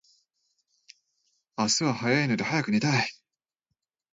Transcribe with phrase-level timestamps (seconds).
[1.55, 3.07] 明日は早いので早く寝たい